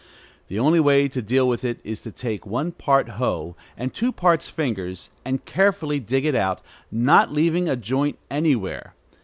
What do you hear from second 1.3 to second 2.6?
with it is to take